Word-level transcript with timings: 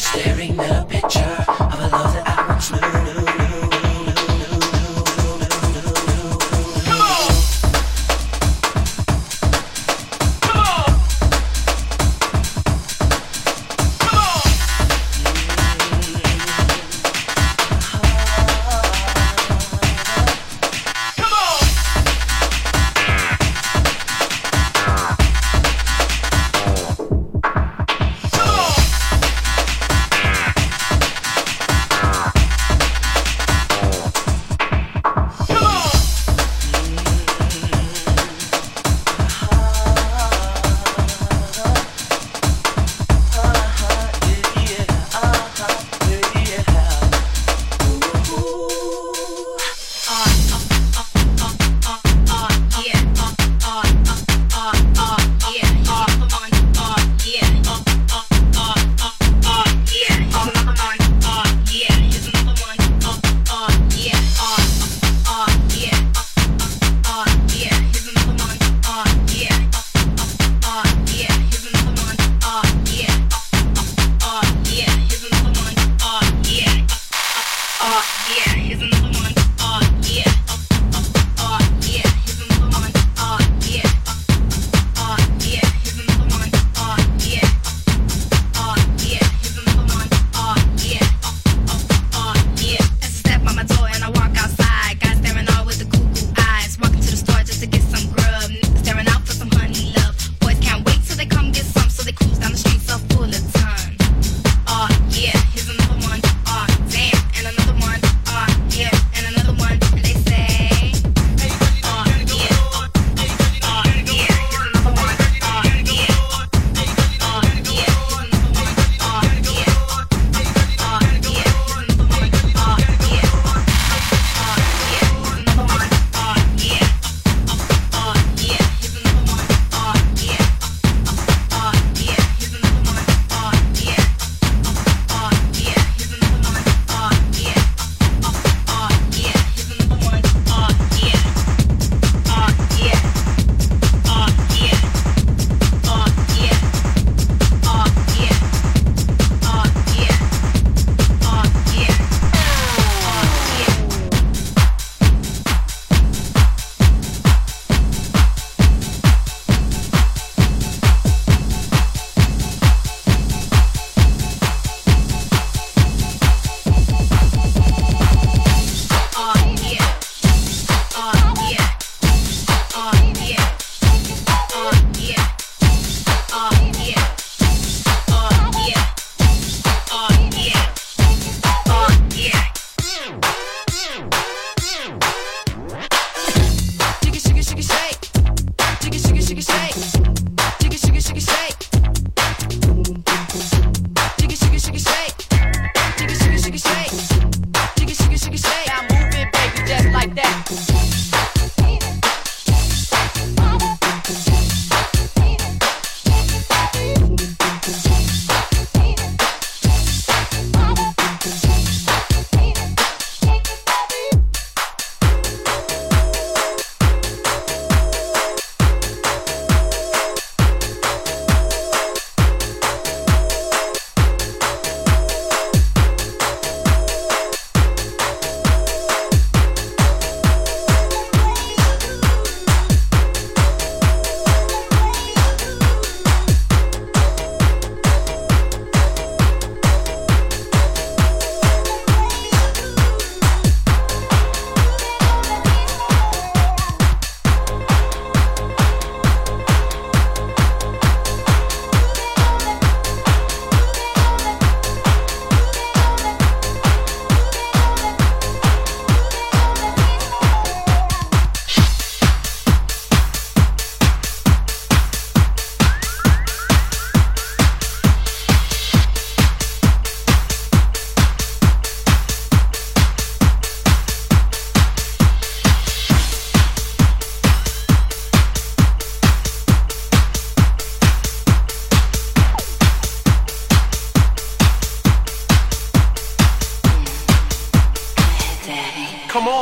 staring 0.00 0.58
up 0.58 0.99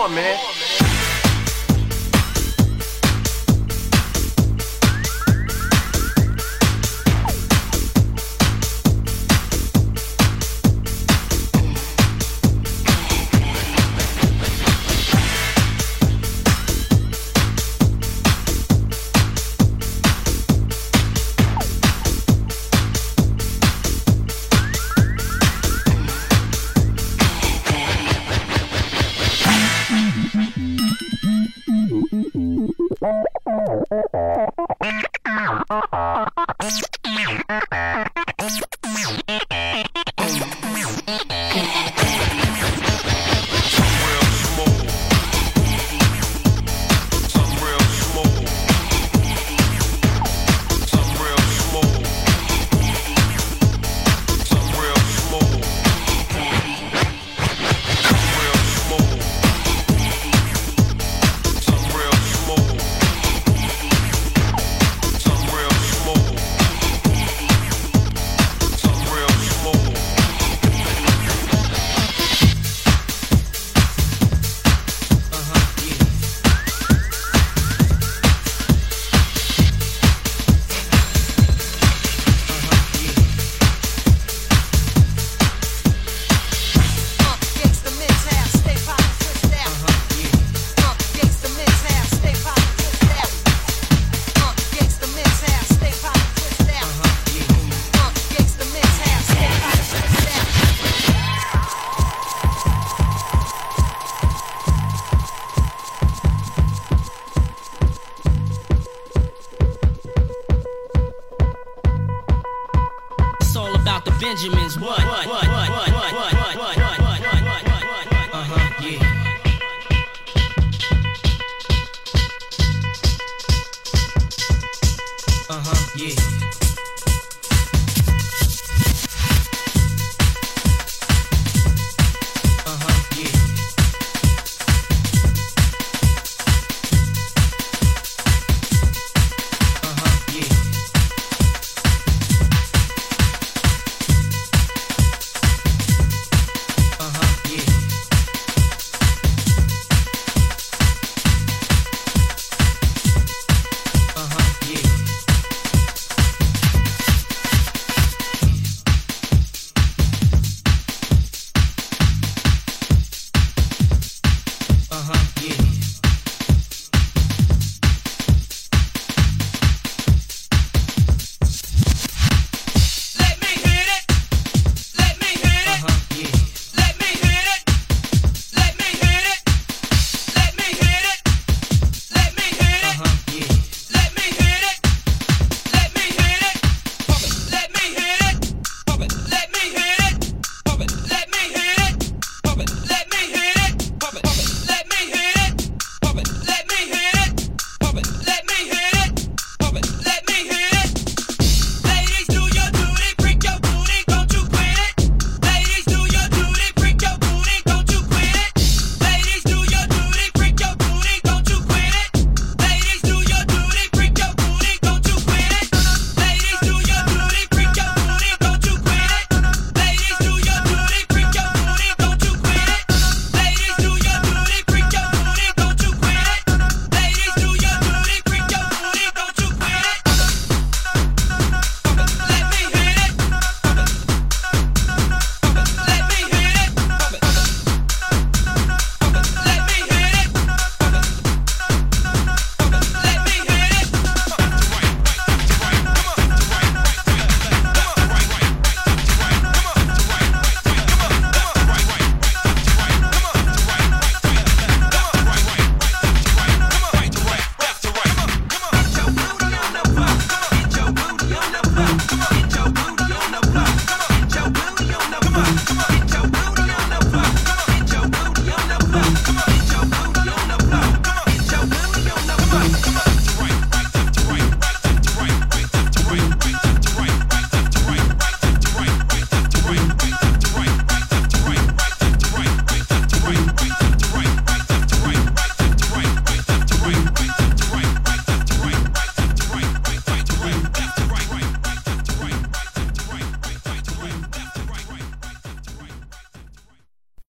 on, 0.08 0.14
man. 0.14 0.57